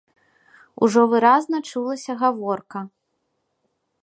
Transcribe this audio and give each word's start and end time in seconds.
Ужо 0.85 1.01
выразна 1.11 1.57
чулася 1.69 2.13
гаворка. 2.23 2.79